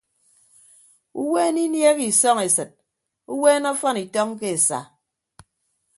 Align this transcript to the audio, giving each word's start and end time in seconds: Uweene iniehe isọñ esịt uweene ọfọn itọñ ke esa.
Uweene 1.21 1.61
iniehe 1.67 2.03
isọñ 2.11 2.37
esịt 2.47 2.71
uweene 3.33 3.67
ọfọn 3.73 3.97
itọñ 4.03 4.29
ke 4.39 4.47
esa. 4.55 4.79